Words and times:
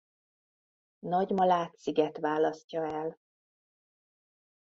Nagy-Malát 0.99 1.75
sziget 1.75 2.17
választja 2.17 2.85
el. 2.85 3.17